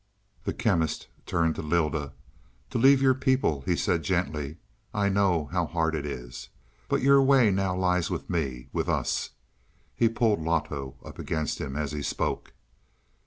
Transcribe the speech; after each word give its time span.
The 0.45 0.53
Chemist 0.55 1.09
turned 1.27 1.53
to 1.57 1.61
Lylda. 1.61 2.13
"To 2.71 2.77
leave 2.79 3.03
your 3.03 3.13
people," 3.13 3.61
he 3.67 3.75
said 3.75 4.01
gently, 4.01 4.57
"I 4.95 5.09
know 5.09 5.45
how 5.51 5.67
hard 5.67 5.93
it 5.93 6.07
is. 6.07 6.49
But 6.89 7.03
your 7.03 7.21
way 7.21 7.51
now 7.51 7.75
lies 7.75 8.09
with 8.09 8.27
me 8.27 8.67
with 8.73 8.89
us." 8.89 9.29
He 9.95 10.09
pulled 10.09 10.41
Loto 10.41 10.95
up 11.05 11.19
against 11.19 11.61
him 11.61 11.75
as 11.75 11.91
he 11.91 12.01
spoke. 12.01 12.51